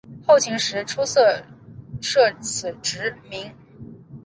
[0.25, 1.45] 后秦时初设
[2.41, 3.51] 此职名。